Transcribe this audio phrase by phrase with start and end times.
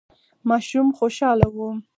[0.49, 1.57] ماشوم خوشاله و.